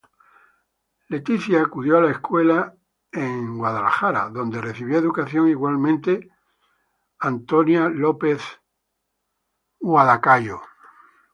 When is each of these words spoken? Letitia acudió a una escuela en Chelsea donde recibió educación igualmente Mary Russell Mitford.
Letitia 1.09 1.61
acudió 1.61 1.97
a 1.97 1.99
una 1.99 2.09
escuela 2.09 2.73
en 3.11 3.61
Chelsea 3.61 4.29
donde 4.31 4.59
recibió 4.59 4.97
educación 4.97 5.47
igualmente 5.47 6.31
Mary 7.21 7.45
Russell 7.47 8.01
Mitford. 9.79 10.63